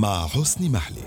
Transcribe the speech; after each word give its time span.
مع 0.00 0.26
حسني 0.26 0.68
محلي. 0.68 1.02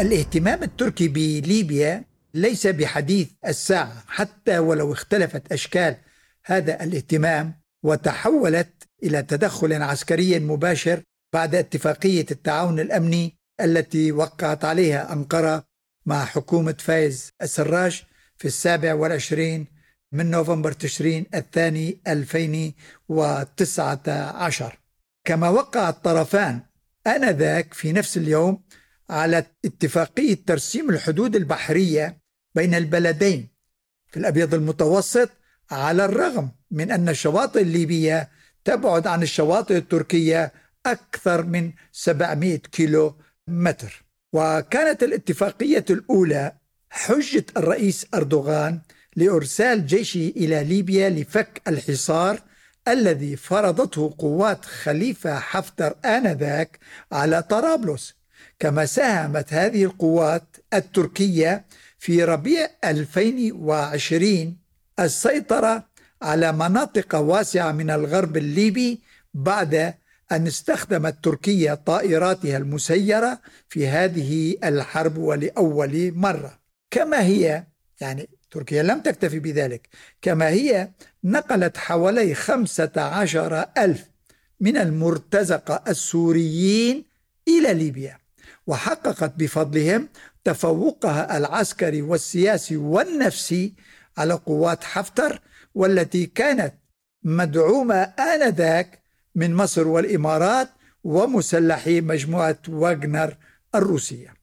الاهتمام 0.00 0.62
التركي 0.62 1.08
بليبيا 1.08 2.04
ليس 2.34 2.66
بحديث 2.66 3.28
الساعة 3.46 4.04
حتى 4.06 4.58
ولو 4.58 4.92
اختلفت 4.92 5.52
أشكال 5.52 5.96
هذا 6.44 6.84
الاهتمام 6.84 7.60
وتحولت 7.82 8.88
إلى 9.02 9.22
تدخل 9.22 9.82
عسكري 9.82 10.38
مباشر 10.38 11.02
بعد 11.32 11.54
اتفاقية 11.54 12.26
التعاون 12.30 12.80
الأمني 12.80 13.38
التي 13.60 14.12
وقعت 14.12 14.64
عليها 14.64 15.12
أنقرة 15.12 15.64
مع 16.06 16.24
حكومة 16.24 16.76
فايز 16.78 17.30
السراج 17.42 18.02
في 18.36 18.44
السابع 18.44 18.94
والعشرين 18.94 19.66
من 20.12 20.30
نوفمبر 20.30 20.72
تشرين 20.72 21.26
الثاني 21.34 22.00
2019 22.06 24.78
كما 25.24 25.48
وقع 25.48 25.88
الطرفان 25.88 26.69
آنذاك 27.16 27.74
في 27.74 27.92
نفس 27.92 28.16
اليوم 28.16 28.62
على 29.10 29.46
اتفاقية 29.64 30.38
ترسيم 30.46 30.90
الحدود 30.90 31.36
البحرية 31.36 32.18
بين 32.54 32.74
البلدين 32.74 33.48
في 34.08 34.16
الأبيض 34.16 34.54
المتوسط 34.54 35.30
على 35.70 36.04
الرغم 36.04 36.50
من 36.70 36.90
أن 36.90 37.08
الشواطئ 37.08 37.60
الليبية 37.62 38.28
تبعد 38.64 39.06
عن 39.06 39.22
الشواطئ 39.22 39.76
التركية 39.76 40.52
أكثر 40.86 41.42
من 41.42 41.72
700 41.92 42.56
كيلو 42.56 43.16
متر. 43.48 44.04
وكانت 44.32 45.02
الاتفاقية 45.02 45.84
الأولى 45.90 46.52
حجة 46.90 47.44
الرئيس 47.56 48.06
أردوغان 48.14 48.80
لإرسال 49.16 49.86
جيشه 49.86 50.32
إلى 50.36 50.64
ليبيا 50.64 51.10
لفك 51.10 51.62
الحصار 51.68 52.40
الذي 52.88 53.36
فرضته 53.36 54.14
قوات 54.18 54.64
خليفة 54.64 55.38
حفتر 55.38 55.94
آنذاك 56.04 56.78
على 57.12 57.42
طرابلس. 57.42 58.14
كما 58.58 58.86
ساهمت 58.86 59.52
هذه 59.52 59.84
القوات 59.84 60.56
التركية 60.74 61.64
في 61.98 62.24
ربيع 62.24 62.70
2020 62.84 64.56
السيطرة 65.00 65.84
على 66.22 66.52
مناطق 66.52 67.14
واسعة 67.14 67.72
من 67.72 67.90
الغرب 67.90 68.36
الليبي 68.36 69.00
بعد 69.34 69.94
أن 70.32 70.46
استخدمت 70.46 71.24
تركيا 71.24 71.74
طائراتها 71.74 72.56
المسيرة 72.56 73.40
في 73.68 73.88
هذه 73.88 74.56
الحرب 74.64 75.18
ولأول 75.18 76.12
مرة. 76.14 76.60
كما 76.90 77.22
هي 77.22 77.64
يعني 78.00 78.28
تركيا 78.50 78.82
لم 78.82 79.00
تكتفي 79.00 79.38
بذلك 79.38 79.88
كما 80.22 80.48
هي 80.48 80.90
نقلت 81.24 81.76
حوالي 81.76 82.34
خمسة 82.34 82.92
عشر 82.96 83.64
ألف 83.78 84.10
من 84.60 84.76
المرتزقة 84.76 85.84
السوريين 85.88 87.04
إلى 87.48 87.74
ليبيا 87.74 88.18
وحققت 88.66 89.32
بفضلهم 89.36 90.08
تفوقها 90.44 91.36
العسكري 91.36 92.02
والسياسي 92.02 92.76
والنفسي 92.76 93.74
على 94.18 94.34
قوات 94.34 94.84
حفتر 94.84 95.40
والتي 95.74 96.26
كانت 96.26 96.74
مدعومة 97.22 98.02
آنذاك 98.02 99.02
من 99.34 99.54
مصر 99.54 99.88
والإمارات 99.88 100.68
ومسلحي 101.04 102.00
مجموعة 102.00 102.58
واغنر 102.68 103.36
الروسية. 103.74 104.34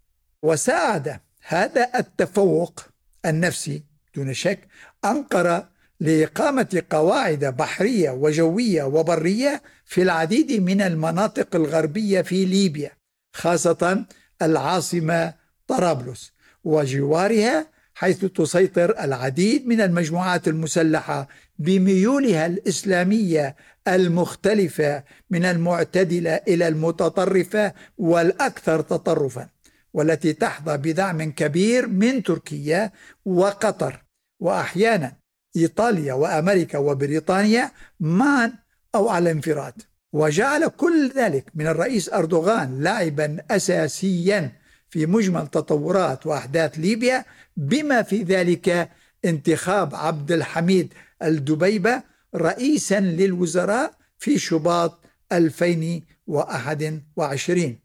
وساعد 0.41 1.19
هذا 1.47 1.89
التفوق 1.95 2.85
النفسي 3.25 3.83
دون 4.17 4.33
شك 4.33 4.59
أنقرة 5.05 5.69
لإقامة 5.99 6.83
قواعد 6.89 7.45
بحرية 7.45 8.11
وجوية 8.11 8.83
وبرية 8.83 9.61
في 9.85 10.01
العديد 10.01 10.51
من 10.61 10.81
المناطق 10.81 11.55
الغربية 11.55 12.21
في 12.21 12.45
ليبيا 12.45 12.91
خاصة 13.33 14.05
العاصمة 14.41 15.33
طرابلس 15.67 16.31
وجوارها 16.63 17.67
حيث 17.93 18.25
تسيطر 18.25 18.99
العديد 18.99 19.67
من 19.67 19.81
المجموعات 19.81 20.47
المسلحة 20.47 21.27
بميولها 21.59 22.45
الإسلامية 22.45 23.55
المختلفة 23.87 25.03
من 25.29 25.45
المعتدلة 25.45 26.35
إلى 26.47 26.67
المتطرفة 26.67 27.73
والأكثر 27.97 28.81
تطرفا 28.81 29.49
والتي 29.93 30.33
تحظى 30.33 30.77
بدعم 30.77 31.31
كبير 31.31 31.87
من 31.87 32.23
تركيا 32.23 32.91
وقطر. 33.25 34.06
وأحيانا 34.39 35.13
إيطاليا 35.55 36.13
وأمريكا 36.13 36.77
وبريطانيا 36.77 37.71
معا 37.99 38.53
أو 38.95 39.09
على 39.09 39.31
انفراد. 39.31 39.73
وجعل 40.13 40.67
كل 40.67 41.11
ذلك 41.15 41.45
من 41.55 41.67
الرئيس 41.67 42.13
أردوغان 42.13 42.83
لاعبا 42.83 43.37
اساسيا 43.51 44.51
في 44.89 45.05
مجمل 45.05 45.47
تطورات 45.47 46.27
وأحداث 46.27 46.79
ليبيا 46.79 47.25
بما 47.57 48.01
في 48.01 48.23
ذلك 48.23 48.89
انتخاب 49.25 49.95
عبد 49.95 50.31
الحميد 50.31 50.93
الدبيبة 51.23 52.03
رئيسا 52.35 52.99
للوزراء 52.99 53.93
في 54.19 54.39
شباط 54.39 54.99
2021 55.31 57.79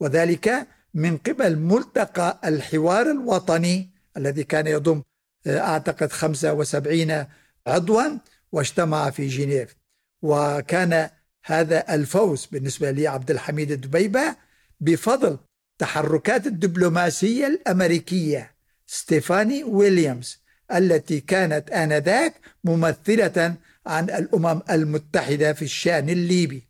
وذلك 0.00 0.66
من 0.94 1.16
قبل 1.16 1.56
ملتقى 1.56 2.40
الحوار 2.44 3.10
الوطني 3.10 3.90
الذي 4.16 4.44
كان 4.44 4.66
يضم 4.66 5.02
أعتقد 5.46 6.12
75 6.12 7.26
عضوا 7.66 8.18
واجتمع 8.52 9.10
في 9.10 9.28
جنيف. 9.28 9.76
وكان 10.22 11.10
هذا 11.44 11.94
الفوز 11.94 12.46
بالنسبة 12.46 12.90
لي 12.90 13.06
عبد 13.06 13.30
الحميد 13.30 13.70
الدبيبة 13.70 14.36
بفضل 14.80 15.38
تحركات 15.78 16.46
الدبلوماسية 16.46 17.46
الأمريكية 17.46 18.54
ستيفاني 18.86 19.64
ويليامز 19.64 20.42
التي 20.74 21.20
كانت 21.20 21.70
آنذاك 21.70 22.34
ممثلة 22.64 23.54
عن 23.86 24.04
الأمم 24.04 24.60
المتحدة 24.70 25.52
في 25.52 25.62
الشأن 25.62 26.08
الليبي. 26.08 26.68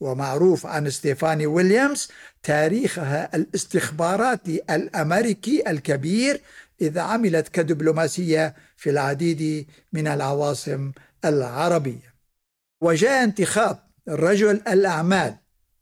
ومعروف 0.00 0.66
عن 0.66 0.90
ستيفاني 0.90 1.46
ويليامز 1.46 2.08
تاريخها 2.42 3.36
الاستخباراتي 3.36 4.60
الأمريكي 4.70 5.70
الكبير 5.70 6.40
إذا 6.80 7.00
عملت 7.00 7.48
كدبلوماسية 7.48 8.54
في 8.76 8.90
العديد 8.90 9.66
من 9.92 10.06
العواصم 10.06 10.92
العربية. 11.24 12.14
وجاء 12.80 13.24
انتخاب 13.24 13.78
رجل 14.08 14.62
الأعمال 14.68 15.36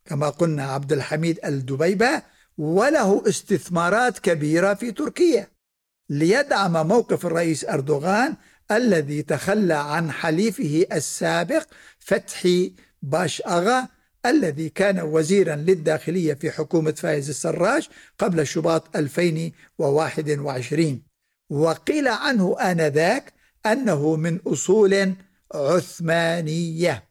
كما 0.04 0.28
قلنا 0.28 0.64
عبد 0.64 0.92
الحميد 0.92 1.40
الدبيبة 1.44 2.22
وله 2.58 3.28
استثمارات 3.28 4.18
كبيرة 4.18 4.74
في 4.74 4.92
تركيا. 4.92 5.48
ليدعم 6.10 6.88
موقف 6.88 7.26
الرئيس 7.26 7.64
أردوغان 7.64 8.36
الذي 8.70 9.22
تخلى 9.22 9.74
عن 9.74 10.10
حليفه 10.10 10.86
السابق 10.92 11.66
فتحي 11.98 12.74
باش 13.02 13.42
أغا 13.46 13.88
الذي 14.26 14.68
كان 14.68 15.00
وزيرا 15.00 15.56
للداخلية 15.56 16.34
في 16.34 16.50
حكومة 16.50 16.92
فايز 16.92 17.28
السراج 17.28 17.88
قبل 18.18 18.46
شباط 18.46 18.96
2021 18.96 21.02
وقيل 21.50 22.08
عنه 22.08 22.56
آنذاك 22.60 23.32
أنه 23.66 24.16
من 24.16 24.40
أصول 24.46 25.14
عثمانية. 25.54 27.04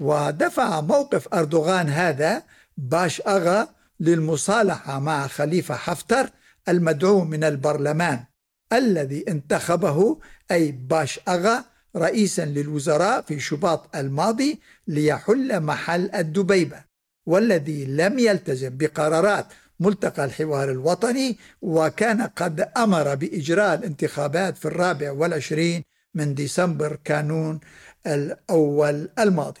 ودفع 0.00 0.80
موقف 0.80 1.34
أردوغان 1.34 1.88
هذا 1.88 2.42
باش 2.76 3.20
أغا 3.20 3.68
للمصالحة 4.00 4.98
مع 4.98 5.26
خليفة 5.26 5.74
حفتر 5.74 6.30
المدعوم 6.68 7.30
من 7.30 7.44
البرلمان 7.44 8.24
الذي 8.72 9.24
انتخبه 9.28 10.20
أي 10.50 10.72
باش 10.72 11.20
أغا 11.28 11.64
رئيسا 11.96 12.44
للوزراء 12.44 13.22
في 13.22 13.40
شباط 13.40 13.96
الماضي 13.96 14.60
ليحل 14.88 15.60
محل 15.60 16.10
الدبيبة 16.14 16.84
والذي 17.26 17.84
لم 17.84 18.18
يلتزم 18.18 18.76
بقرارات 18.76 19.46
ملتقى 19.80 20.24
الحوار 20.24 20.70
الوطني 20.70 21.38
وكان 21.62 22.22
قد 22.22 22.60
أمر 22.60 23.14
بإجراء 23.14 23.74
الانتخابات 23.74 24.56
في 24.56 24.64
الرابع 24.64 25.12
والعشرين 25.12 25.82
من 26.14 26.34
ديسمبر 26.34 26.98
كانون 27.04 27.60
الأول 28.06 29.08
الماضي. 29.18 29.60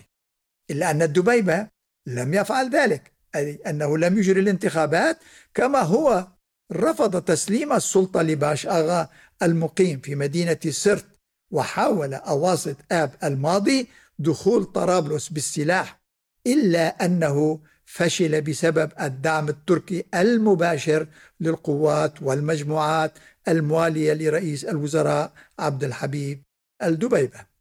إلا 0.70 0.90
أن 0.90 1.02
الدبيبة 1.02 1.68
لم 2.06 2.34
يفعل 2.34 2.70
ذلك 2.70 3.12
أي 3.34 3.58
أنه 3.66 3.98
لم 3.98 4.18
يجري 4.18 4.40
الانتخابات 4.40 5.18
كما 5.54 5.78
هو 5.78 6.26
رفض 6.72 7.22
تسليم 7.22 7.72
السلطة 7.72 8.22
لباش 8.22 8.66
أغا 8.66 9.08
المقيم 9.42 10.00
في 10.00 10.14
مدينة 10.14 10.58
سرت 10.68 11.06
وحاول 11.54 12.14
أواسط 12.14 12.76
آب 12.92 13.10
الماضي 13.24 13.88
دخول 14.18 14.64
طرابلس 14.64 15.28
بالسلاح 15.28 16.00
إلا 16.46 17.04
أنه 17.04 17.60
فشل 17.84 18.40
بسبب 18.42 18.92
الدعم 19.00 19.48
التركي 19.48 20.04
المباشر 20.14 21.06
للقوات 21.40 22.22
والمجموعات 22.22 23.12
الموالية 23.48 24.12
لرئيس 24.14 24.64
الوزراء 24.64 25.32
عبد 25.58 25.84
الحبيب 25.84 26.42
الدبيبة. 26.82 27.54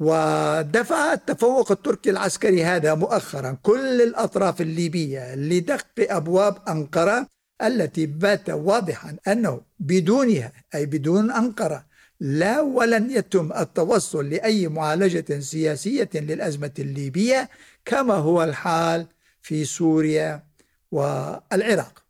ودفع 0.00 1.12
التفوق 1.12 1.72
التركي 1.72 2.10
العسكري 2.10 2.64
هذا 2.64 2.94
مؤخرا 2.94 3.58
كل 3.62 4.02
الأطراف 4.02 4.60
الليبية 4.60 5.34
لدق 5.34 5.86
أبواب 5.98 6.56
أنقرة 6.68 7.26
التي 7.62 8.06
بات 8.06 8.50
واضحا 8.50 9.16
أنه 9.28 9.60
بدونها 9.78 10.52
أي 10.74 10.86
بدون 10.86 11.30
أنقرة 11.30 11.86
لا 12.20 12.60
ولن 12.60 13.10
يتم 13.10 13.52
التوصل 13.52 14.30
لأي 14.30 14.68
معالجة 14.68 15.40
سياسية 15.40 16.10
للأزمة 16.14 16.72
الليبية 16.78 17.50
كما 17.84 18.14
هو 18.14 18.44
الحال 18.44 19.06
في 19.42 19.64
سوريا 19.64 20.46
والعراق. 20.90 22.04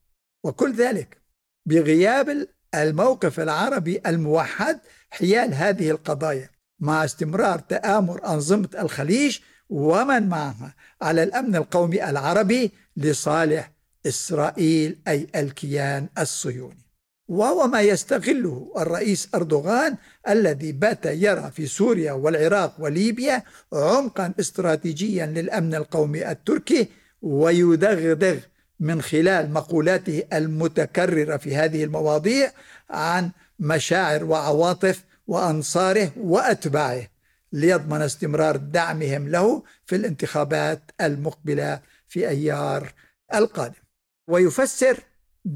وكل 0.44 0.72
ذلك 0.74 1.22
بغياب 1.66 2.48
الموقف 2.74 3.40
العربي 3.40 4.00
الموحد 4.06 4.80
حيال 5.10 5.54
هذه 5.54 5.90
القضايا 5.90 6.50
مع 6.80 7.04
استمرار 7.04 7.58
تآمر 7.58 8.26
أنظمة 8.26 8.68
الخليج 8.78 9.38
ومن 9.68 10.28
معها 10.28 10.74
على 11.02 11.22
الأمن 11.22 11.56
القومي 11.56 12.10
العربي 12.10 12.72
لصالح 12.96 13.72
إسرائيل 14.06 14.98
أي 15.08 15.26
الكيان 15.36 16.08
الصهيوني. 16.18 16.85
وهو 17.28 17.66
ما 17.66 17.80
يستغله 17.80 18.72
الرئيس 18.76 19.28
أردوغان 19.34 19.96
الذي 20.28 20.72
بات 20.72 21.06
يرى 21.06 21.50
في 21.50 21.66
سوريا 21.66 22.12
والعراق 22.12 22.74
وليبيا 22.78 23.42
عمقا 23.72 24.32
استراتيجيا 24.40 25.26
للأمن 25.26 25.74
القومي 25.74 26.30
التركي 26.30 26.88
ويدغدغ 27.22 28.38
من 28.80 29.02
خلال 29.02 29.52
مقولاته 29.52 30.22
المتكررة 30.32 31.36
في 31.36 31.56
هذه 31.56 31.84
المواضيع 31.84 32.52
عن 32.90 33.30
مشاعر 33.58 34.24
وعواطف 34.24 35.04
وأنصاره 35.26 36.10
وأتباعه 36.16 37.08
ليضمن 37.52 38.02
استمرار 38.02 38.56
دعمهم 38.56 39.28
له 39.28 39.62
في 39.86 39.96
الانتخابات 39.96 40.80
المقبلة 41.00 41.80
في 42.08 42.28
أيار 42.28 42.92
القادم. 43.34 43.82
ويفسر 44.28 44.98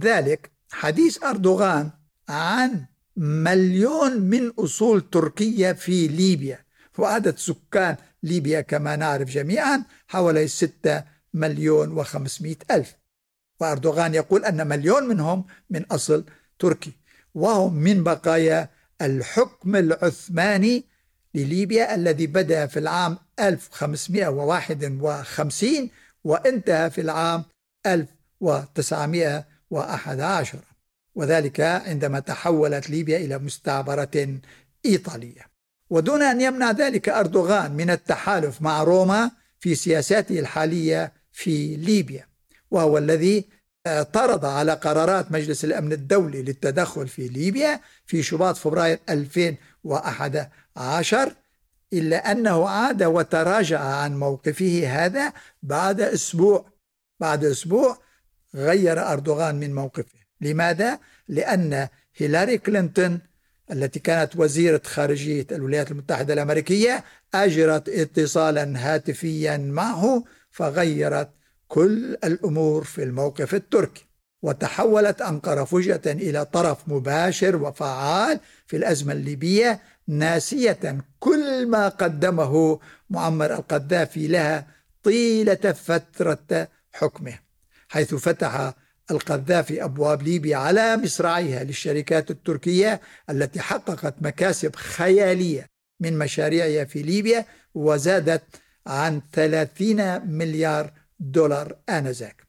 ذلك 0.02 0.50
حديث 0.70 1.24
أردوغان 1.24 1.90
عن 2.28 2.84
مليون 3.16 4.20
من 4.20 4.52
أصول 4.58 5.10
تركية 5.10 5.72
في 5.72 6.08
ليبيا. 6.08 6.64
وعدد 6.98 7.38
سكان 7.38 7.96
ليبيا 8.22 8.60
كما 8.60 8.96
نعرف 8.96 9.28
جميعا 9.28 9.84
حوالي 10.08 10.48
6 10.48 11.04
مليون 11.34 11.92
وخمسمائة 11.92 12.56
ألف. 12.70 12.96
وأردوغان 13.60 14.14
يقول 14.14 14.44
أن 14.44 14.66
مليون 14.66 15.08
منهم 15.08 15.44
من 15.70 15.84
أصل 15.84 16.24
تركي 16.58 16.92
وهم 17.34 17.74
من 17.74 18.04
بقايا 18.04 18.68
الحكم 19.02 19.76
العثماني 19.76 20.84
لليبيا 21.34 21.94
الذي 21.94 22.26
بدأ 22.26 22.66
في 22.66 22.78
العام 22.78 23.18
1551 23.40 25.90
وانتهى 26.24 26.90
في 26.90 27.00
العام 27.00 27.44
1911 29.72 30.58
وذلك 31.14 31.60
عندما 31.60 32.20
تحولت 32.20 32.90
ليبيا 32.90 33.18
إلى 33.18 33.38
مستعبرة 33.38 34.40
إيطالية. 34.84 35.50
ودون 35.90 36.22
أن 36.22 36.40
يمنع 36.40 36.70
ذلك 36.70 37.08
أردوغان 37.08 37.72
من 37.72 37.90
التحالف 37.90 38.62
مع 38.62 38.82
روما 38.82 39.30
في 39.60 39.74
سياساته 39.74 40.38
الحالية 40.38 41.12
في 41.32 41.76
ليبيا. 41.76 42.26
وهو 42.70 42.98
الذي 42.98 43.44
اعترض 43.86 44.44
على 44.44 44.72
قرارات 44.72 45.32
مجلس 45.32 45.64
الأمن 45.64 45.92
الدولي 45.92 46.42
للتدخل 46.42 47.08
في 47.08 47.28
ليبيا 47.28 47.80
في 48.06 48.22
شباط 48.22 48.56
فبراير 48.56 48.98
2011 49.08 51.32
إلا 51.92 52.32
أنه 52.32 52.68
عاد 52.68 53.02
وتراجع 53.02 53.80
عن 53.80 54.18
موقفه 54.18 54.86
هذا 54.86 55.32
بعد 55.62 56.00
أسبوع 56.00 56.64
بعد 57.20 57.44
أسبوع 57.44 57.98
غير 58.54 59.12
أردوغان 59.12 59.54
من 59.54 59.74
موقفه 59.74 60.18
لماذا؟ 60.40 60.98
لأن 61.28 61.88
هيلاري 62.16 62.58
كلينتون 62.58 63.20
التي 63.72 64.00
كانت 64.00 64.36
وزيرة 64.36 64.80
خارجية 64.84 65.46
الولايات 65.52 65.90
المتحدة 65.90 66.34
الأمريكية 66.34 67.04
أجرت 67.34 67.88
اتصالا 67.88 68.72
هاتفيا 68.76 69.56
معه 69.56 70.24
فغيرت 70.50 71.30
كل 71.68 72.16
الأمور 72.24 72.84
في 72.84 73.02
الموقف 73.02 73.54
التركي 73.54 74.04
وتحولت 74.42 75.22
أنقرة 75.22 75.64
فجأة 75.64 76.00
إلى 76.06 76.44
طرف 76.44 76.88
مباشر 76.88 77.56
وفعال 77.56 78.40
في 78.66 78.76
الأزمة 78.76 79.12
الليبية 79.12 79.80
ناسية 80.08 81.04
كل 81.18 81.66
ما 81.66 81.88
قدمه 81.88 82.80
معمر 83.10 83.54
القذافي 83.54 84.26
لها 84.26 84.66
طيلة 85.02 85.72
فترة 85.72 86.68
حكمه 86.92 87.49
حيث 87.90 88.14
فتح 88.14 88.72
القذافي 89.10 89.84
أبواب 89.84 90.22
ليبيا 90.22 90.56
على 90.56 90.96
مصراعيها 90.96 91.64
للشركات 91.64 92.30
التركية 92.30 93.00
التي 93.30 93.60
حققت 93.60 94.14
مكاسب 94.20 94.76
خيالية 94.76 95.66
من 96.00 96.18
مشاريعها 96.18 96.84
في 96.84 97.02
ليبيا 97.02 97.46
وزادت 97.74 98.42
عن 98.86 99.22
30 99.32 100.28
مليار 100.28 100.92
دولار 101.20 101.76
آنذاك. 101.88 102.46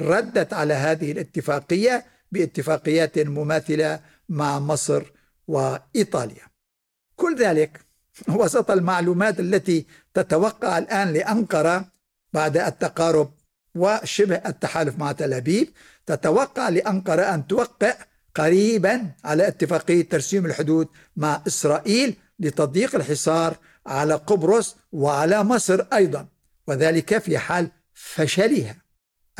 ردت 0.00 0.52
على 0.52 0.74
هذه 0.74 1.12
الاتفاقية 1.12 2.04
باتفاقيات 2.32 3.18
مماثلة 3.18 4.00
مع 4.28 4.58
مصر 4.58 5.02
وإيطاليا. 5.48 6.42
كل 7.16 7.36
ذلك 7.36 7.80
وسط 8.28 8.70
المعلومات 8.70 9.40
التي 9.40 9.86
تتوقع 10.14 10.78
الآن 10.78 11.12
لأنقرة 11.12 11.84
بعد 12.32 12.56
التقارب 12.56 13.32
وشبه 13.74 14.36
التحالف 14.46 14.98
مع 14.98 15.12
تل 15.12 15.32
أبيب 15.32 15.68
تتوقع 16.06 16.68
لأنقرة 16.68 17.22
أن 17.22 17.46
توقع 17.46 17.94
قريبا 18.34 19.10
على 19.24 19.48
اتفاقية 19.48 20.08
ترسيم 20.08 20.46
الحدود 20.46 20.88
مع 21.16 21.42
إسرائيل 21.46 22.16
لتضييق 22.38 22.94
الحصار 22.94 23.56
على 23.86 24.14
قبرص 24.14 24.76
وعلى 24.92 25.44
مصر 25.44 25.86
أيضا 25.92 26.26
وذلك 26.66 27.18
في 27.18 27.38
حال 27.38 27.70
فشلها. 27.94 28.76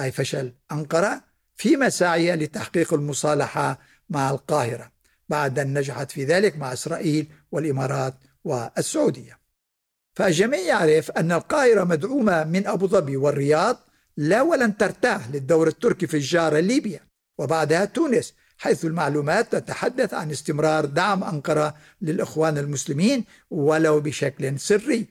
أي 0.00 0.12
فشل 0.12 0.52
أنقرة 0.72 1.24
في 1.56 1.76
مساعيها 1.76 2.36
لتحقيق 2.36 2.94
المصالحة 2.94 3.78
مع 4.10 4.30
القاهرة 4.30 4.92
بعد 5.28 5.58
أن 5.58 5.78
نجحت 5.78 6.10
في 6.10 6.24
ذلك 6.24 6.56
مع 6.56 6.72
إسرائيل 6.72 7.32
والإمارات 7.52 8.14
والسعودية. 8.44 9.40
فالجميع 10.16 10.60
يعرف 10.60 11.10
أن 11.10 11.32
القاهرة 11.32 11.84
مدعومة 11.84 12.44
من 12.44 12.66
أبو 12.66 12.86
ظبي 12.86 13.16
والرياض 13.16 13.76
لا 14.16 14.42
ولن 14.42 14.76
ترتاح 14.76 15.28
للدور 15.28 15.68
التركي 15.68 16.06
في 16.06 16.16
الجارة 16.16 16.60
ليبيا 16.60 17.00
وبعدها 17.38 17.84
تونس 17.84 18.34
حيث 18.58 18.84
المعلومات 18.84 19.52
تتحدث 19.52 20.14
عن 20.14 20.30
استمرار 20.30 20.84
دعم 20.84 21.24
أنقرة 21.24 21.74
للإخوان 22.02 22.58
المسلمين 22.58 23.24
ولو 23.50 24.00
بشكل 24.00 24.60
سري. 24.60 25.06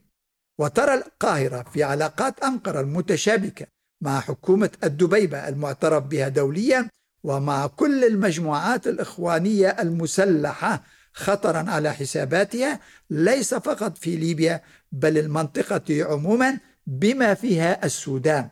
وترى 0.60 0.94
القاهرة 0.94 1.64
في 1.64 1.84
علاقات 1.84 2.44
أنقرة 2.44 2.80
المتشابكة 2.80 3.68
مع 4.02 4.20
حكومة 4.20 4.70
الدبيبة 4.84 5.48
المعترف 5.48 6.04
بها 6.04 6.28
دوليا 6.28 6.90
ومع 7.24 7.68
كل 7.68 8.04
المجموعات 8.04 8.88
الإخوانية 8.88 9.68
المسلحة 9.68 10.84
خطرا 11.14 11.70
على 11.70 11.94
حساباتها 11.94 12.80
ليس 13.10 13.54
فقط 13.54 13.98
في 13.98 14.16
ليبيا 14.16 14.62
بل 14.92 15.18
المنطقة 15.18 16.06
عموما 16.12 16.60
بما 16.88 17.34
فيها 17.34 17.86
السودان. 17.86 18.50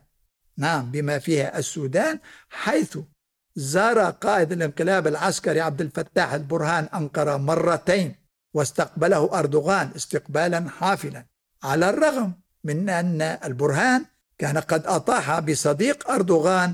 نعم 0.57 0.91
بما 0.91 1.19
فيها 1.19 1.59
السودان 1.59 2.19
حيث 2.49 2.97
زار 3.55 3.99
قائد 3.99 4.51
الانقلاب 4.51 5.07
العسكري 5.07 5.61
عبد 5.61 5.81
الفتاح 5.81 6.33
البرهان 6.33 6.83
أنقرة 6.83 7.37
مرتين 7.37 8.15
واستقبله 8.53 9.39
أردوغان 9.39 9.91
استقبالا 9.95 10.69
حافلا 10.69 11.25
على 11.63 11.89
الرغم 11.89 12.33
من 12.63 12.89
أن 12.89 13.21
البرهان 13.21 14.05
كان 14.37 14.57
قد 14.57 14.85
أطاح 14.85 15.39
بصديق 15.39 16.11
أردوغان 16.11 16.73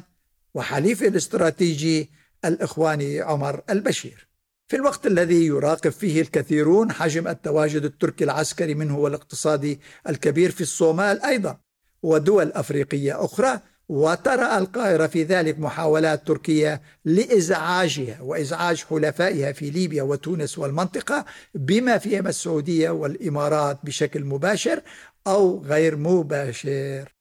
وحليفه 0.53 1.07
الاستراتيجي 1.07 2.09
الإخواني 2.45 3.21
عمر 3.21 3.61
البشير. 3.69 4.27
في 4.67 4.75
الوقت 4.75 5.07
الذي 5.07 5.45
يراقب 5.45 5.89
فيه 5.89 6.21
الكثيرون 6.21 6.91
حجم 6.91 7.27
التواجد 7.27 7.83
التركي 7.83 8.23
العسكري 8.23 8.75
منه 8.75 8.97
والاقتصادي 8.97 9.79
الكبير 10.09 10.51
في 10.51 10.61
الصومال 10.61 11.23
أيضا 11.23 11.57
ودول 12.03 12.51
أفريقية 12.51 13.25
أخرى 13.25 13.59
وترى 13.89 14.57
القاهرة 14.57 15.07
في 15.07 15.23
ذلك 15.23 15.59
محاولات 15.59 16.27
تركية 16.27 16.81
لإزعاجها 17.05 18.21
وإزعاج 18.21 18.83
حلفائها 18.89 19.51
في 19.51 19.69
ليبيا 19.69 20.03
وتونس 20.03 20.59
والمنطقة 20.59 21.25
بما 21.55 21.97
فيهم 21.97 22.27
السعودية 22.27 22.89
والإمارات 22.89 23.79
بشكل 23.83 24.23
مباشر 24.23 24.81
أو 25.27 25.63
غير 25.65 25.95
مباشر. 25.95 27.12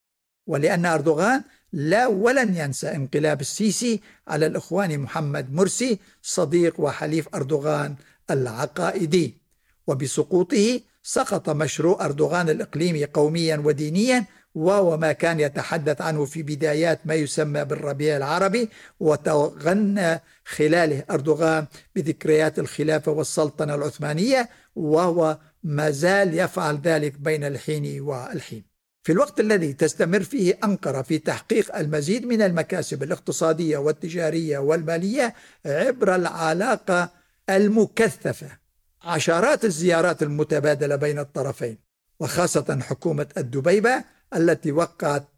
ولأن 0.47 0.87
أردوغان 0.87 1.43
لا 1.73 2.07
ولن 2.07 2.57
ينسى 2.57 2.89
انقلاب 2.89 3.41
السيسي 3.41 4.01
على 4.29 4.47
الإخوان 4.47 4.99
محمد 4.99 5.53
مرسي 5.53 5.99
صديق 6.23 6.81
وحليف 6.81 7.29
أردوغان 7.35 7.95
العقائدي. 8.31 9.43
وبسقوطه 9.87 10.81
سقط 11.03 11.51
مشروع 11.51 12.05
أردوغان 12.05 12.49
الإقليمي 12.49 13.05
قوميا 13.05 13.57
ودينيا 13.65 14.25
وهو 14.55 14.97
ما 14.97 15.13
كان 15.13 15.41
يتحدث 15.41 16.01
عنه 16.01 16.25
في 16.25 16.43
بدايات 16.43 17.01
ما 17.05 17.15
يسمى 17.15 17.65
بالربيع 17.65 18.17
العربي 18.17 18.69
وتغنى 19.01 20.21
خلاله 20.45 21.05
أردوغان 21.11 21.67
بذكريات 21.97 22.59
الخلافة 22.59 23.13
والسلطنة 23.13 23.75
العثمانية 23.75 24.49
وهو 24.77 25.39
ما 25.65 25.91
زال 25.91 26.39
يفعل 26.39 26.81
ذلك 26.85 27.19
بين 27.19 27.45
الحين 27.45 28.01
والحين. 28.01 28.72
في 29.03 29.13
الوقت 29.13 29.41
الذي 29.41 29.73
تستمر 29.73 30.23
فيه 30.23 30.59
أنقرة 30.65 31.03
في 31.03 31.19
تحقيق 31.19 31.77
المزيد 31.77 32.27
من 32.27 32.43
المكاسب 32.43 33.03
الاقتصادية 33.03 33.79
والتجارية 33.79 34.59
والمالية 34.59 35.35
عبر 35.67 36.15
العلاقة 36.15 37.11
المكثفة. 37.51 38.49
عشرات 39.03 39.65
الزيارات 39.65 40.23
المتبادلة 40.23 40.97
بين 40.97 41.19
الطرفين 41.19 41.79
وخاصة 42.21 42.79
حكومة 42.81 43.27
الدبيبة 43.37 44.05
التي 44.37 44.73
وقعت 44.73 45.29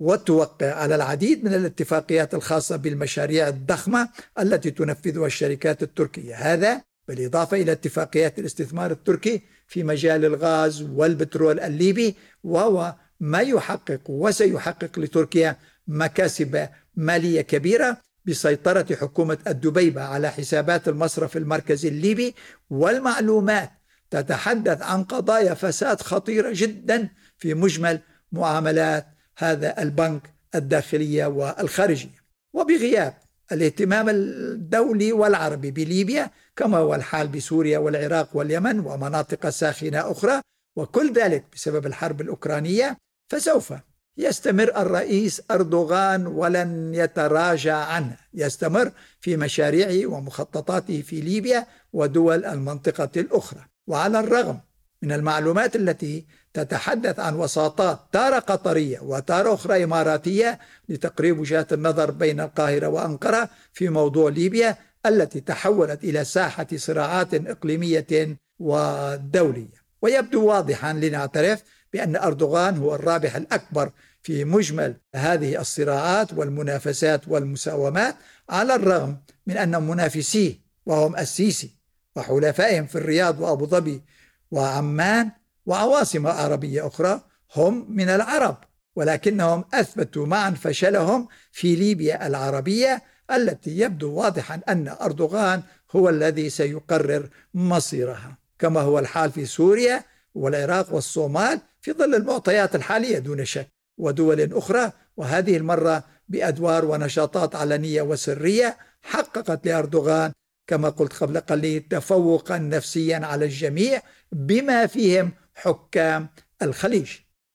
وتوقع 0.00 0.74
على 0.74 0.94
العديد 0.94 1.44
من 1.44 1.54
الاتفاقيات 1.54 2.34
الخاصة 2.34 2.76
بالمشاريع 2.76 3.48
الضخمة 3.48 4.08
التي 4.38 4.70
تنفذها 4.70 5.26
الشركات 5.26 5.82
التركية. 5.82 6.34
هذا 6.34 6.82
بالإضافة 7.08 7.56
إلى 7.56 7.72
اتفاقيات 7.72 8.38
الاستثمار 8.38 8.90
التركي 8.90 9.42
في 9.66 9.84
مجال 9.84 10.24
الغاز 10.24 10.82
والبترول 10.82 11.60
الليبي 11.60 12.16
وهو 12.44 12.94
ما 13.22 13.40
يحقق 13.40 14.00
وسيحقق 14.08 14.98
لتركيا 14.98 15.56
مكاسب 15.88 16.68
مالية 16.96 17.40
كبيرة 17.40 17.96
بسيطرة 18.24 18.86
حكومة 18.94 19.38
الدبيبة 19.46 20.02
على 20.02 20.30
حسابات 20.30 20.88
المصرف 20.88 21.36
المركزي 21.36 21.88
الليبي. 21.88 22.34
والمعلومات 22.70 23.70
تتحدث 24.10 24.82
عن 24.82 25.04
قضايا 25.04 25.54
فساد 25.54 26.00
خطيرة 26.00 26.50
جدا 26.52 27.08
في 27.38 27.54
مجمل 27.54 28.00
معاملات 28.32 29.06
هذا 29.38 29.82
البنك 29.82 30.22
الداخلية 30.54 31.26
والخارجية. 31.26 32.22
وبغياب 32.52 33.14
الاهتمام 33.52 34.08
الدولي 34.08 35.12
والعربي 35.12 35.70
بليبيا 35.70 36.30
كما 36.56 36.78
هو 36.78 36.94
الحال 36.94 37.28
بسوريا 37.28 37.78
والعراق 37.78 38.36
واليمن 38.36 38.80
ومناطق 38.80 39.48
ساخنة 39.48 40.10
أخرى 40.10 40.40
وكل 40.76 41.12
ذلك 41.12 41.44
بسبب 41.54 41.86
الحرب 41.86 42.20
الأوكرانية 42.20 42.96
فسوف 43.32 43.74
يستمر 44.16 44.76
الرئيس 44.76 45.42
أردوغان 45.50 46.26
ولن 46.26 46.94
يتراجع 46.94 47.76
عنه. 47.76 48.16
يستمر 48.34 48.92
في 49.20 49.36
مشاريعه 49.36 50.06
ومخططاته 50.06 51.02
في 51.02 51.20
ليبيا 51.20 51.66
ودول 51.92 52.44
المنطقة 52.44 53.10
الأخرى. 53.16 53.60
وعلى 53.86 54.20
الرغم 54.20 54.60
من 55.02 55.12
المعلومات 55.12 55.76
التي 55.76 56.26
تتحدث 56.54 57.20
عن 57.20 57.34
وساطات 57.34 58.00
تارة 58.12 58.38
قطرية 58.38 59.00
وتارة 59.00 59.54
أخرى 59.54 59.84
إماراتية 59.84 60.58
لتقريب 60.88 61.38
وجهات 61.38 61.72
النظر 61.72 62.10
بين 62.10 62.40
القاهرة 62.40 62.86
وأنقرة 62.86 63.48
في 63.72 63.88
موضوع 63.88 64.30
ليبيا 64.30 64.76
التي 65.06 65.40
تحولت 65.40 66.04
إلى 66.04 66.24
ساحة 66.24 66.66
صراعات 66.76 67.34
إقليمية 67.34 68.36
ودولية. 68.58 69.82
ويبدو 70.02 70.46
واضحا 70.46 70.92
لنعترف 70.92 71.62
بأن 71.92 72.16
أردوغان 72.16 72.76
هو 72.76 72.94
الرابح 72.94 73.36
الأكبر 73.36 73.90
في 74.22 74.44
مجمل 74.44 74.96
هذه 75.14 75.60
الصراعات 75.60 76.32
والمنافسات 76.32 77.28
والمساومات 77.28 78.16
على 78.50 78.74
الرغم 78.74 79.16
من 79.46 79.56
أن 79.56 79.82
منافسيه 79.82 80.54
وهم 80.86 81.16
السيسي 81.16 81.70
وحلفائهم 82.16 82.86
في 82.86 82.94
الرياض 82.98 83.40
وأبو 83.40 83.66
ظبي 83.66 84.02
وعمان 84.50 85.30
وعواصم 85.66 86.26
عربية 86.26 86.86
أخرى 86.86 87.20
هم 87.56 87.86
من 87.88 88.08
العرب 88.08 88.56
ولكنهم 88.96 89.64
أثبتوا 89.74 90.26
معا 90.26 90.50
فشلهم 90.50 91.28
في 91.52 91.76
ليبيا 91.76 92.26
العربية 92.26 93.02
التي 93.30 93.78
يبدو 93.78 94.12
واضحا 94.12 94.60
أن 94.68 94.88
أردوغان 94.88 95.62
هو 95.96 96.08
الذي 96.08 96.50
سيقرر 96.50 97.28
مصيرها. 97.54 98.38
كما 98.58 98.80
هو 98.80 98.98
الحال 98.98 99.32
في 99.32 99.46
سوريا 99.46 100.04
والعراق 100.34 100.94
والصومال 100.94 101.60
في 101.82 101.92
ظل 101.92 102.14
المعطيات 102.14 102.74
الحالية 102.74 103.18
دون 103.18 103.44
شك 103.44 103.68
ودول 103.98 104.52
أخرى 104.52 104.92
وهذه 105.16 105.56
المرة 105.56 106.04
بأدوار 106.28 106.84
ونشاطات 106.84 107.56
علنية 107.56 108.02
وسرية 108.02 108.78
حققت 109.02 109.66
لأردوغان 109.66 110.32
كما 110.66 110.88
قلت 110.88 111.12
قبل 111.12 111.40
قليل 111.40 111.82
تفوقا 111.90 112.58
نفسيا 112.58 113.16
على 113.16 113.44
الجميع 113.44 114.02
بما 114.32 114.86
فيهم 114.86 115.32
حكام 115.54 116.28
الخليج. 116.62 117.10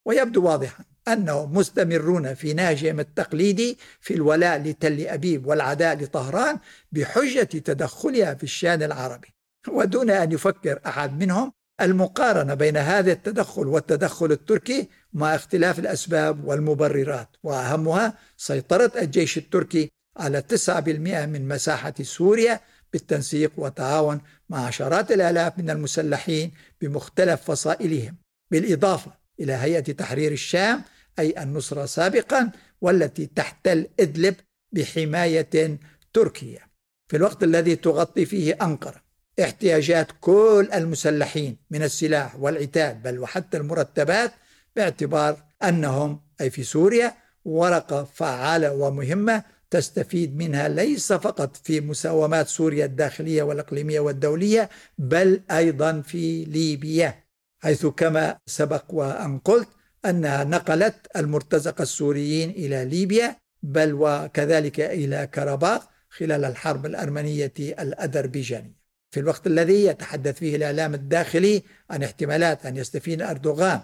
ويبدو 0.06 0.44
واضحا 0.44 0.84
أنهم 1.08 1.52
مستمرون 1.52 2.34
في 2.34 2.54
نهجهم 2.54 3.00
التقليدي 3.00 3.78
في 4.00 4.14
الولاء 4.14 4.58
لتل 4.58 5.06
أبيب 5.06 5.46
والعداء 5.46 5.96
لطهران 5.96 6.58
بحجة 6.92 7.42
تدخلها 7.42 8.34
في 8.34 8.42
الشان 8.42 8.82
العربي. 8.82 9.28
ودون 9.68 10.10
أن 10.10 10.32
يفكر 10.32 10.80
أحد 10.86 11.18
منهم 11.18 11.52
المقارنة 11.80 12.54
بين 12.54 12.76
هذا 12.76 13.12
التدخل 13.12 13.66
والتدخل 13.66 14.32
التركي 14.32 14.88
مع 15.12 15.34
اختلاف 15.34 15.78
الأسباب 15.78 16.44
والمبررات 16.44 17.28
وأهمها 17.42 18.14
سيطرة 18.36 18.92
الجيش 18.96 19.38
التركي 19.38 19.90
على 20.16 20.42
9% 20.68 20.78
من 21.26 21.48
مساحة 21.48 21.94
سوريا 22.02 22.60
بالتنسيق 22.92 23.52
والتعاون 23.56 24.20
مع 24.48 24.66
عشرات 24.66 25.12
الآلاف 25.12 25.58
من 25.58 25.70
المسلحين 25.70 26.52
بمختلف 26.80 27.42
فصائلهم. 27.42 28.16
بالإضافة 28.50 29.12
إلى 29.40 29.52
هيئة 29.52 29.92
تحرير 29.92 30.32
الشام 30.32 30.82
أي 31.18 31.42
النصرة 31.42 31.86
سابقا 31.86 32.50
والتي 32.80 33.26
تحتل 33.26 33.86
إدلب 34.00 34.34
بحماية 34.72 35.78
تركيا 36.12 36.60
في 37.08 37.16
الوقت 37.16 37.42
الذي 37.42 37.76
تغطي 37.76 38.26
فيه 38.26 38.58
أنقرة 38.62 39.07
احتياجات 39.40 40.08
كل 40.20 40.68
المسلحين 40.74 41.56
من 41.70 41.82
السلاح 41.82 42.36
والعتاد 42.36 43.02
بل 43.02 43.18
وحتى 43.18 43.56
المرتبات 43.56 44.32
باعتبار 44.76 45.36
أنهم 45.62 46.20
أي 46.40 46.50
في 46.50 46.62
سوريا 46.62 47.14
ورقة 47.44 48.04
فعالة 48.04 48.72
ومهمة 48.72 49.44
تستفيد 49.70 50.36
منها 50.36 50.68
ليس 50.68 51.12
فقط 51.12 51.56
في 51.56 51.80
مساومات 51.80 52.48
سوريا 52.48 52.84
الداخلية 52.84 53.42
والإقليمية 53.42 54.00
والدولية 54.00 54.68
بل 54.98 55.40
أيضا 55.50 56.00
في 56.00 56.44
ليبيا 56.44 57.24
حيث 57.62 57.86
كما 57.86 58.38
سبق 58.46 58.84
وأن 58.88 59.38
قلت 59.38 59.68
أنها 60.04 60.44
نقلت 60.44 61.06
المرتزقة 61.16 61.82
السوريين 61.82 62.50
إلى 62.50 62.84
ليبيا 62.84 63.36
بل 63.62 63.92
وكذلك 63.92 64.80
إلى 64.80 65.26
كرباخ 65.34 65.82
خلال 66.10 66.44
الحرب 66.44 66.86
الأرمنية 66.86 67.52
الأذربيجانية. 67.58 68.77
في 69.10 69.20
الوقت 69.20 69.46
الذي 69.46 69.84
يتحدث 69.84 70.38
فيه 70.38 70.56
الإعلام 70.56 70.94
الداخلي 70.94 71.62
عن 71.90 72.02
احتمالات 72.02 72.66
أن 72.66 72.76
يستفيد 72.76 73.22
أردوغان 73.22 73.80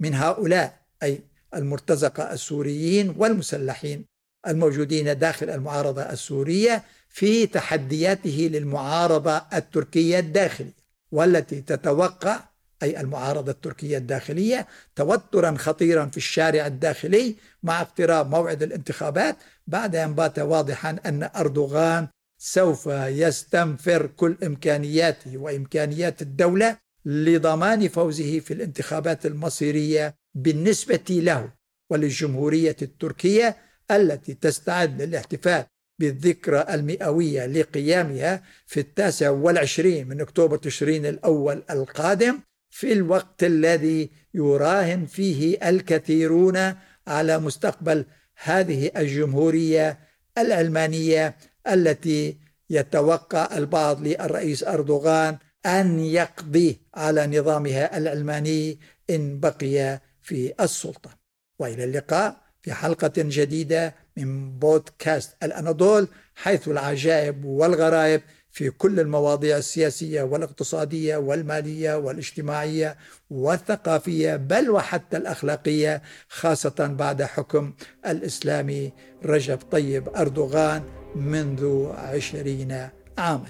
من 0.00 0.14
هؤلاء 0.14 0.82
أي 1.02 1.20
المرتزقة 1.54 2.32
السوريين 2.32 3.14
والمسلحين 3.18 4.04
الموجودين 4.46 5.18
داخل 5.18 5.50
المعارضة 5.50 6.02
السورية 6.02 6.82
في 7.08 7.46
تحدياته 7.46 8.50
للمعارضة 8.52 9.42
التركية 9.52 10.18
الداخلية 10.18 10.72
والتي 11.12 11.60
تتوقع 11.60 12.40
أي 12.82 13.00
المعارضة 13.00 13.52
التركية 13.52 13.98
الداخلية 13.98 14.66
توترا 14.96 15.56
خطيرا 15.58 16.06
في 16.06 16.16
الشارع 16.16 16.66
الداخلي 16.66 17.36
مع 17.62 17.80
اقتراب 17.80 18.30
موعد 18.30 18.62
الانتخابات 18.62 19.36
بعد 19.66 19.96
أن 19.96 20.14
بات 20.14 20.38
واضحا 20.38 20.96
أن 21.06 21.30
أردوغان 21.36 22.08
سوف 22.44 22.86
يستنفر 22.92 24.06
كل 24.06 24.36
إمكانياته 24.42 25.36
وإمكانيات 25.38 26.22
الدولة 26.22 26.76
لضمان 27.04 27.88
فوزه 27.88 28.40
في 28.40 28.54
الانتخابات 28.54 29.26
المصيرية 29.26 30.14
بالنسبة 30.34 31.04
له 31.10 31.52
وللجمهورية 31.90 32.76
التركية 32.82 33.56
التي 33.90 34.34
تستعد 34.34 35.02
للاحتفال 35.02 35.64
بالذكرى 35.98 36.64
المئوية 36.70 37.46
لقيامها 37.46 38.42
في 38.66 38.80
التاسع 38.80 39.30
والعشرين 39.30 40.08
من 40.08 40.20
أكتوبر 40.20 40.56
تشرين 40.56 41.06
الأول 41.06 41.62
القادم 41.70 42.40
في 42.70 42.92
الوقت 42.92 43.44
الذي 43.44 44.10
يراهن 44.34 45.06
فيه 45.06 45.68
الكثيرون 45.68 46.74
على 47.06 47.38
مستقبل 47.38 48.04
هذه 48.36 48.90
الجمهورية 48.96 49.98
العلمانية 50.38 51.36
التي 51.68 52.38
يتوقع 52.70 53.56
البعض 53.56 54.02
للرئيس 54.02 54.64
أردوغان 54.64 55.38
أن 55.66 56.00
يقضي 56.00 56.80
على 56.94 57.26
نظامها 57.26 57.98
العلماني 57.98 58.78
إن 59.10 59.40
بقي 59.40 60.00
في 60.22 60.54
السلطة. 60.60 61.10
وإلى 61.58 61.84
اللقاء 61.84 62.42
في 62.62 62.72
حلقة 62.72 63.12
جديدة 63.16 63.94
من 64.16 64.58
بودكاست 64.58 65.36
الأناضول 65.42 66.08
حيث 66.34 66.68
العجائب 66.68 67.44
والغرائب. 67.44 68.22
في 68.52 68.70
كل 68.70 69.00
المواضيع 69.00 69.56
السياسية 69.56 70.22
والاقتصادية 70.22 71.16
والمالية 71.16 71.94
والاجتماعية 71.98 72.96
والثقافية 73.30 74.36
بل 74.36 74.70
وحتى 74.70 75.16
الأخلاقية 75.16 76.02
خاصة 76.28 76.94
بعد 76.98 77.22
حكم 77.22 77.72
الإسلامي 78.06 78.92
رجب 79.24 79.58
طيب 79.70 80.08
أردوغان 80.16 80.82
منذ 81.14 81.86
عشرين 81.96 82.88
عاما. 83.18 83.46